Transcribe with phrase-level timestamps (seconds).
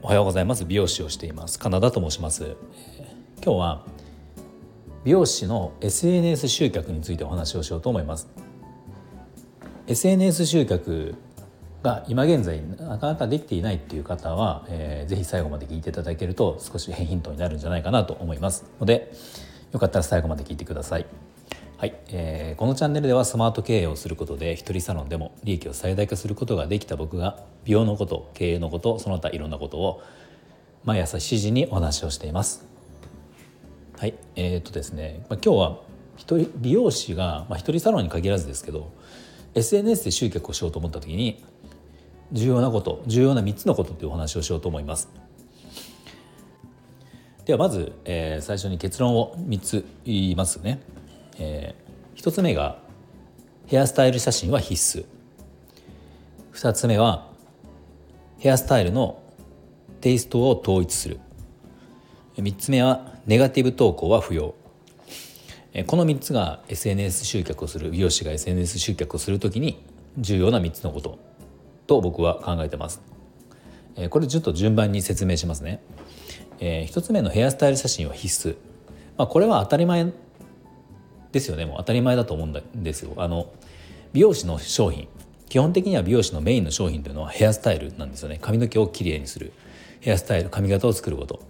[0.00, 0.64] おはようございます。
[0.64, 1.58] 美容師をしています。
[1.58, 2.56] カナダと申します、
[3.42, 3.84] 今日は
[5.04, 8.28] 美容師の SNS 集客についてお話をしようと思います。
[9.88, 11.16] SNS 集客
[11.82, 19.12] が今現在なかなかできていないっていう方は、えー、ぜひ最後まで聞いていただけると少しヒントになるんじゃないかなと思いますので
[19.72, 21.06] よかったら最後まで聞いてください。
[21.78, 30.02] はい、えー、このチャンネルではスマート経営をすることで一人サロンでも利益を最大化することができた僕が美容のこと経営のことその他いろんなことを
[30.82, 32.66] 毎朝7時にお話をしています。
[33.96, 35.78] はいえー、っとですね、まあ、今日は
[36.16, 38.90] 一人美容師が、まあ、一人サロンに限らずですけど
[39.54, 41.44] SNS で集客をしようと思った時に
[42.32, 45.08] 重要なこと重要な3つのことっていうお話をしようと思います。
[47.44, 50.80] ではまず、えー、最初に結論を3つ言いますね。
[51.38, 52.78] えー、1つ目が
[53.66, 55.06] ヘアスタイル写真は必須。
[56.54, 57.28] 2つ目は
[58.38, 59.22] ヘアスタイルの
[60.00, 61.20] テイストを統一する。
[62.36, 64.54] 3つ目はネガティブ投稿は不要。
[65.86, 69.84] この3つが SNS 集客をする美容師が SNS 集客をするときに
[70.16, 71.18] 重要な3つのこと。
[71.86, 73.00] と僕は考えてます。
[74.10, 75.80] これちょっと順番に説明しますね。
[76.60, 78.56] 1つ目のヘアスタイル写真は必須、
[79.16, 80.12] まあ、これは当たり前
[81.32, 81.66] ですよね。
[81.66, 83.12] もう当たり前だと思うんですよ。
[83.16, 83.52] あの
[84.12, 85.08] 美容師の商品。
[85.48, 88.38] 基本的には美容師のメインの商品というのはヘアスタイルなんですよね。
[88.40, 89.52] 髪の毛をきれいにする。
[90.00, 91.40] ヘアスタイル髪型を作ること。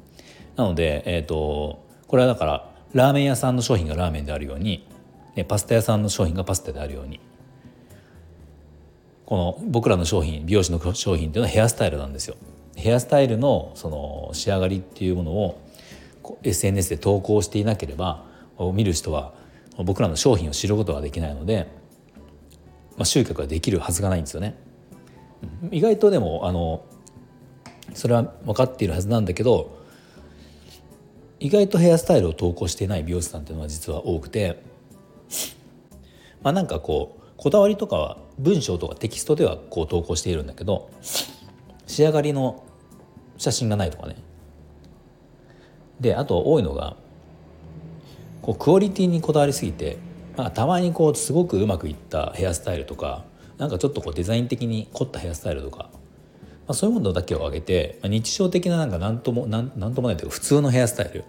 [0.56, 4.86] なので、えーと、これはだからラーメン屋さんの商品がラーメンであるように、
[5.34, 7.20] ね、パスタ屋さんの商品がパスタであるように。
[9.26, 12.36] この僕らの商品美容師の商品っていうのはヘアスタイルなんですよ。
[12.76, 15.60] ヘアスタイルのその仕上がりっていうものを
[16.44, 18.24] SNS で投稿していなければ
[18.72, 19.34] 見る人は
[19.84, 21.68] 僕らの商品を知ることができないので、
[22.96, 24.56] まあ、集客ができるはずがないんですよね。
[25.70, 26.84] 意外とでもあの
[27.94, 29.78] それは分かっているはずなんだけど
[31.40, 34.62] 意外とヘアスタイルを投稿していない美容師さんっていうのは実は多くて
[36.42, 40.90] まあなんかこうこだわりとかは文章とかテキストではこう投稿しているんだけど
[41.86, 42.64] 仕上がりの
[43.36, 44.16] 写真がないとかね
[46.00, 46.96] であと多いのが
[48.48, 49.98] こうクオリティにこだわりすぎて、
[50.34, 53.26] まあ、たまにこうすごくうまくいったヘアスタイルとか
[53.58, 55.90] なんかちょっとこうデザイン的に凝ったヘアスタイルとか、ま
[56.68, 61.24] あ、そういうものだけを上げて、まあ、日常的ななんか何とも何何ともないというか普通のヘアスタイル、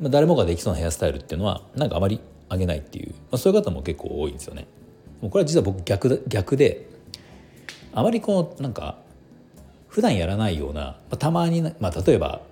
[0.00, 2.20] まあ、誰もができそうなヘアスタイルっていうのはなんかあまり
[2.50, 4.66] 上げないっていう、まあ、そういう方も結構多いんですよね。
[5.22, 6.90] もうこれは実は僕逆逆で
[7.94, 8.98] あまりこうなんか
[9.88, 12.42] 普段やらないような、まあ、たまに、まあ、例えば、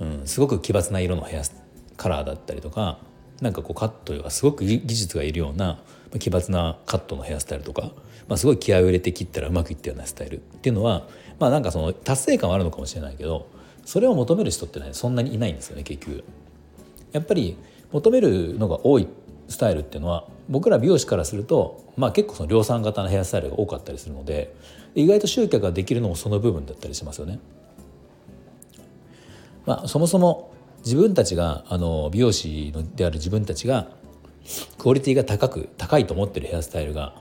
[0.00, 1.61] うん、すごく奇抜な色のヘアス
[1.96, 2.98] カラーだったりとか
[3.40, 5.80] なんかこうカットがすごく技術がいるような
[6.18, 7.92] 奇抜なカットのヘアスタイルとか、
[8.28, 11.08] まあ、すごい気合を入れて切ったらうまくいったようなスタイルっていうのは
[11.38, 13.48] まあなんかその達成感はあるのかもしれないけど
[13.84, 16.24] それを求める人ってねそんなにいないんですよね結局。
[17.12, 17.58] やっぱり
[17.90, 19.06] 求めるのが多い
[19.48, 24.54] スタイルっていうのは僕ら美容師からすると、まあ、結構その量産型のヘアスタイルが多かったりするので
[24.94, 27.38] 意外と集客ができるのもその部分だったりしますよね。
[29.66, 30.51] まあ、そもそも
[30.84, 33.88] 自分たちがあの美容師である自分たちが
[34.78, 37.14] クオリティが高く高いと思ってるヘアスタイルが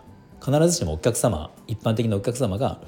[0.44, 2.82] 必ずしもお客様一般的なお客様が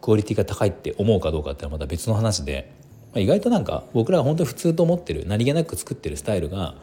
[0.00, 2.72] クオリティが高いって思うかどうかってのはまた別の話で、
[3.12, 6.74] まあ、意外となんか僕らが本当に普通と思ってる何気なく作ってるスタイルが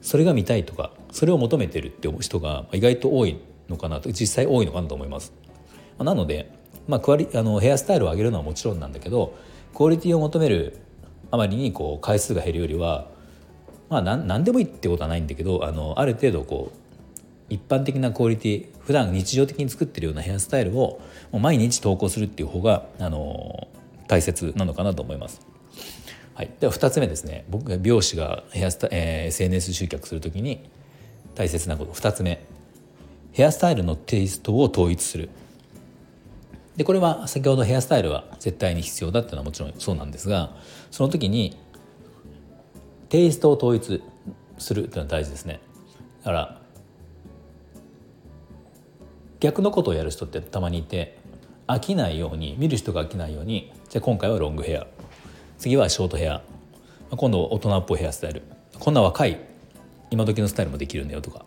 [0.00, 3.38] それが見たいとかそれを求めてるって思う人が意外と多い
[3.68, 5.32] のかなと実際多いのかなと思います。
[5.98, 6.50] まあ、なので、
[6.88, 9.34] まあ、クワリあのヘアスタイルを上げるのはもちろんなんだけど
[9.74, 10.78] クオリティを求める
[11.30, 13.08] あまりにこう回数が減るよりは
[13.88, 16.86] まあ何何でもいいってことはないんだけどあのある程度こう
[17.48, 21.00] 一般的なクオリティ普段日常的に作ってるようなヘアスタイルを
[21.30, 23.68] もう毎日投稿するっていう方があの
[24.08, 25.40] 大切なのかなと思います。
[26.34, 27.44] はい、では2つ目ですね。
[27.48, 30.68] 僕が美容師がヘアスタ、えー、SNS 集客する時に
[31.34, 32.44] 大切なこと2つ目。
[33.32, 35.28] ヘアスタイルのテイストを統一する。
[36.76, 40.54] でこれは先ほどヘアスタイルは絶対に必要だっていうのはもちろんそうなんですが
[40.90, 41.56] その時に
[43.08, 44.02] テイストを統一
[44.58, 45.60] するっていうのは大事ですね。
[46.20, 46.60] だから
[49.40, 51.18] 逆のことをやる人ってたまにいて
[51.66, 54.86] 飽きないように見る人が飽きないようにじゃあ今回はロングヘア。
[55.58, 56.42] 次はショートヘア。
[57.10, 58.42] 今度大人っぽいヘアスタイル。
[58.78, 59.40] こんな若い
[60.10, 61.44] 今時のスタイルもできるんだよとか。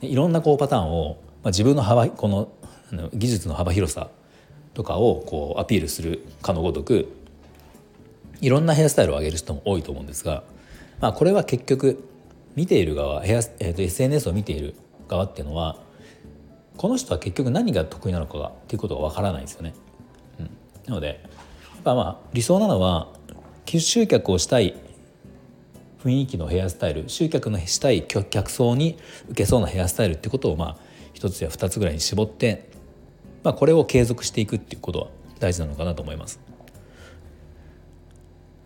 [0.00, 2.48] いろんなこうパターンを、まあ、自分の幅この
[3.12, 4.10] 技術の幅広さ
[4.74, 7.08] とかをこうアピールするかのごとく
[8.40, 10.42] いろんなヘアスタイルを上げる人も多いと思うんですが、
[11.00, 12.04] まあ、これは結局
[12.56, 14.74] 見ている側ヘア、えー、と SNS を見ている
[15.08, 15.76] 側っていうのは
[16.76, 19.74] この人は結局何が得意なのかがっていうことがわからないんですよね。
[20.40, 20.50] うん、
[20.86, 21.14] なのでや
[21.80, 23.08] っぱまあ理想なのは
[23.66, 24.74] 集客をしたい
[26.04, 28.98] 雰囲気のヘアスタイル集客のしたい客層に
[29.30, 30.76] 受けそうなヘアスタイルってことをまあ
[31.12, 32.68] 一つや二つぐらいに絞って、
[33.44, 35.08] まあ、これを継続していくっていうことは
[35.38, 36.40] 大事なのかなと思います。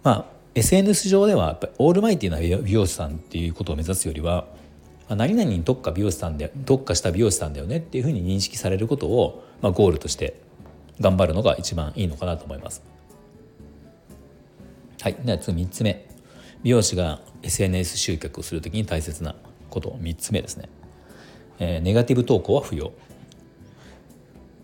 [0.03, 4.47] まあ SNS 上ではやっぱオールマイティな美容師さんっていうことを目指すよりは、
[5.09, 10.41] 何々に特化美容師さんで特化した美容師さんだよねっていうふうに認識されることを、まあ、ゴールとして
[11.01, 12.83] 頑張るのが一番いいのかなと思います。
[15.01, 16.09] はい、では次3つ目。
[16.63, 19.35] 美容師が SNS 集客をするときに大切な
[19.71, 19.91] こと。
[19.91, 20.69] 3つ目ですね、
[21.61, 22.93] えー、ネガティブ投稿は不要。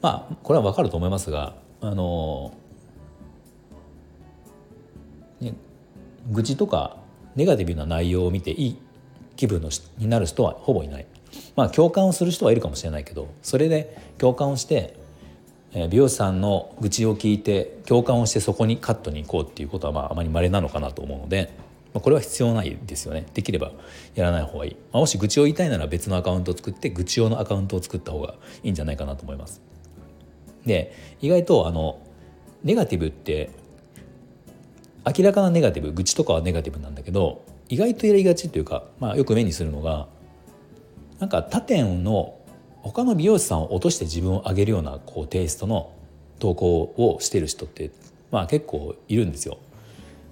[0.05, 2.53] まあこれは分かると思いますがあの、
[5.41, 5.55] ね、
[6.31, 6.99] 愚痴とか
[7.37, 8.79] ネガティブな内容を見ていい
[9.37, 11.07] 気分のになる人はほぼいない。
[11.57, 14.95] まあ共感をする人はいるかもしれないけどそれで共感をして
[15.73, 21.51] 美容師さんの愚痴を聞いて共感をしてそこにカットに行こうっていうことはまああまり稀なのかなと思うので
[21.95, 23.25] まあ、これは必要ないですよね。
[23.35, 23.71] できれば
[24.17, 29.74] やらない方がいい、まあ、もし愚痴を言いたいなら別のアカウントを作って愚痴用のアカウントを作った方がいいんじゃないかなと思います。
[30.67, 31.99] で意外とあの
[32.63, 33.51] ネガティブって
[35.07, 40.09] 明らかなネガティブ愚痴とかはネガティブなんだけど意外とやりがちというか、まあ、よく目にするのが
[41.19, 42.39] なんか他店の
[42.83, 45.93] 他の美容師さんを落として自分を上げるようなこうテイストの
[46.39, 47.91] 投稿をしてる人って、
[48.31, 49.59] まあ、結構いるんですよ。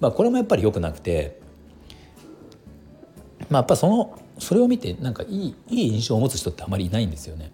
[0.00, 1.40] まあ、これもやっぱり良くなくて
[3.52, 7.52] まあ、やっぱそのそれを見てなんかいいいい印象を持つ人ってあまりいないんですよね。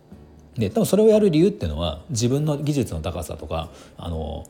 [0.59, 4.45] で多分それをやる理由っていうのは自分の技術の高さとかあの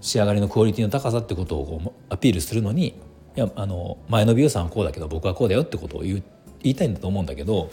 [0.00, 3.00] 仕上がりのクオリティの高さってことをこうアピールするのに
[3.36, 6.22] いやあの前の美容師さんはこうだけど僕はこうだよってことを言
[6.62, 7.70] いたいんだと思うんだけど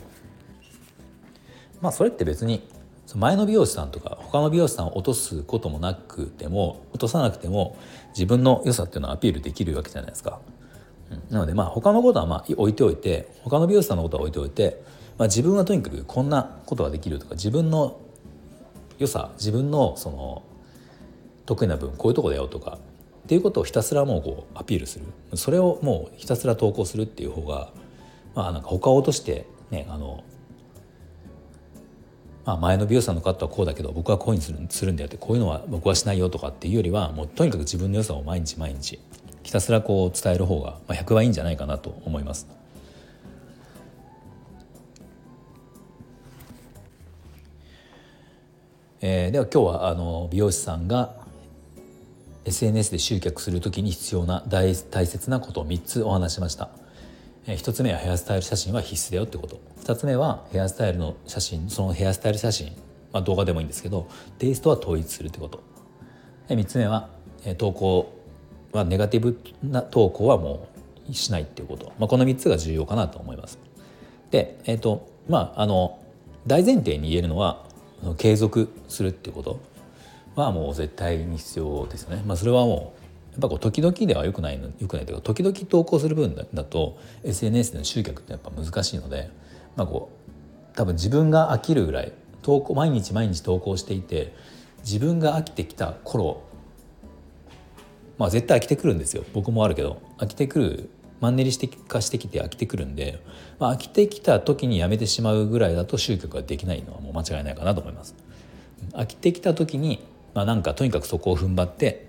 [1.82, 2.68] まあそれって別に
[3.16, 7.78] 前の美容師さんとか他の美容師さんを落とすこともなくても落とさなくても
[8.10, 10.40] 自分の良さっていうのはアピールできるわけじゃないですか。
[11.32, 14.84] なのでまあ他のことはまあ置いておいて他の美容師さんのことは置いておいて、
[15.20, 18.00] まあ、自分はとにかくこんなことができるとか自分の
[18.98, 20.44] 良さ自分のその
[21.46, 22.80] 得意な分こういうとこだよとか
[23.26, 25.06] っていうことをひたすらもうこうアピールする
[25.36, 27.70] それをもうひたすら投稿するっていう方が
[28.34, 30.24] まあなんか他を落としてねあの
[32.46, 39.00] まあ、前の美容師さんの方はこうだけど僕はこういうにするするんだよってこういうのは僕はしないよとかっていうよりはもうとにかく自分の良さを毎日毎日
[39.44, 42.59] ひたすらこう伝える方が100倍いいんじゃないかなと思います。
[49.02, 51.16] えー、では今日はあの美容師さんが
[52.44, 56.70] SNS で集客する時に必要な大大切なことを3つお話しました、
[57.48, 59.62] えー、1つ目はヘアスタイル写真は必須だよってこと。
[59.84, 62.68] 2つ目はヘアスタイルの写真そのヘアスタイル写真、
[63.14, 65.64] まあ、動画でもいいんですけどテイストは統一するってこと。
[66.50, 67.10] 3つ目は、
[67.46, 68.14] えー、投稿
[68.74, 70.68] はネガティブな投稿はも
[71.10, 73.60] うしないっていうこと、まあ、この3つが重要かなと思います。
[74.30, 76.00] で、えーとまあ、あの
[76.46, 77.69] 大前提に言えるのは
[78.18, 79.60] 継続するっていうこと
[80.36, 82.24] はもう絶対に必要ですよね。
[82.26, 89.30] まあ、それはもうやっぱこう時々ではよくないよくないというか時々投稿する分だと SNS での集客ってやっぱ難しいので、
[89.76, 90.12] まあ、こ
[90.74, 94.34] う多分自分が飽きるぐらい投稿毎日毎日投稿していて
[94.84, 96.42] 自分が飽きてきた頃
[98.18, 100.90] まあ絶対飽きてくるんですよ僕もあるけど飽きてくる
[101.22, 103.22] マンネリして化してきて飽きてくるんで、
[103.60, 108.16] まあ、飽きてきた時にやめてしまうぐらいだと集客ができないのはもう間違いないかなと思います。
[108.94, 112.08] 飽きてきた時に、まあ、なんかとにかくそこを踏ん張って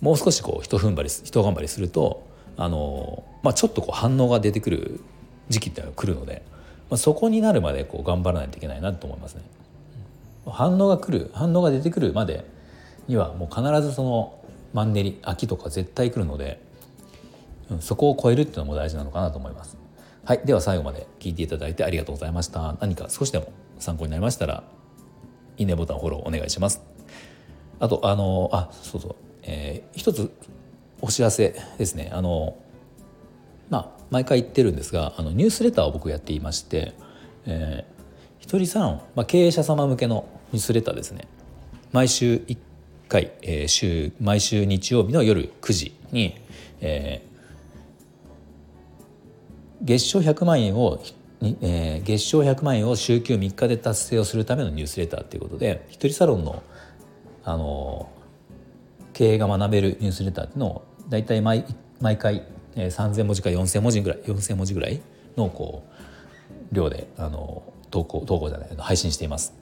[0.00, 2.26] もう少しこう一踏ん張り一頑張りすると
[2.56, 5.00] あの、まあ、ちょっとこう反応が出てくる
[5.48, 6.42] 時期ってのが来るので、
[6.90, 9.42] まあ、そこになるまでこう頑張らないといけないなと思いますね。
[10.46, 12.44] 反応が来る反応が出てくるまで
[13.06, 14.38] にはもう必ずその
[14.72, 16.60] マンネリ秋とか絶対来るので、
[17.70, 19.76] うん、そこを超えるっていうのも大事なのかなと思います。
[20.24, 22.76] はい、では最後まで聞いていただいてありがとうございました。
[22.80, 24.64] 何か少しでも参考になりましたら
[25.56, 26.82] いいねボタンフォローお願いします。
[27.80, 30.30] あとあのあそうそう、えー、一つ
[31.00, 32.10] お知らせですね。
[32.12, 32.56] あの
[33.70, 36.94] まあ毎回言ってるんですがあのニュースレターを僕やっていまして、
[37.46, 41.28] えー、一人サロン、まあ、経営者様向けのニュースレターですね
[41.92, 42.56] 毎週1
[43.08, 46.40] 回、えー、週毎週日曜日の夜9時に、
[46.80, 47.27] えー、
[49.82, 51.00] 月賞100万円を
[51.40, 56.62] えー、月賞100万円を週休3日で達成をするためのニュースレターということで一人サロンの、
[57.44, 58.10] あの
[59.12, 61.64] 経営が学べるニュースレターっていうのを大体毎
[62.00, 62.44] 毎回、
[62.74, 65.00] えー、3,000文字か4,000文字ぐらい4,000文字ぐらい
[65.36, 65.84] のこ
[66.72, 69.54] う量で、あの投稿投稿じゃない配信しています。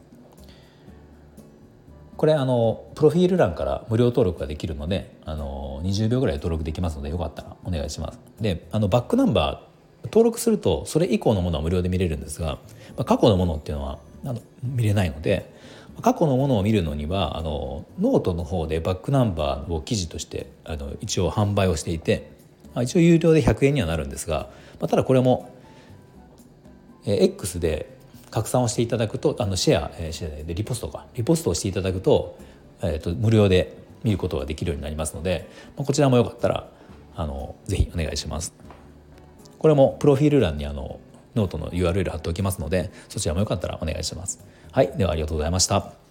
[2.17, 9.76] これあのプロフィール欄から無料登録ができるのであの20秒ぐらい登録できますのでよかったらお願いしますであのバックナンバー
[10.07, 12.59] 登録するとそれ以降のものは無料で見れるんですが、
[12.97, 15.55] ま、過去のものっていうのはあの見れないので
[16.03, 22.31] 過去のものを見るのにはあのノートの方でバックナンバーを記事としてあの一応販売をしていて、
[22.75, 25.51] まあ、一応有料で100円にはなるんですが、まあ、ただこれも、
[27.07, 27.97] えー、X で
[28.31, 32.39] 拡散をしていただくとあのシェア、えー、シェアでリポストかリポストをしていただくと,、
[32.83, 36.69] えーと、無料で見ることができるようになりますので、まあ、こちらもよかったら
[37.17, 38.55] あのぜひお願いします。
[39.67, 41.01] これもプロフィール欄にあの
[41.35, 44.39] ノートの URL 貼っておきますのでそちらもよかったらお願いします。
[44.71, 46.06] はい、ではありがとうございました。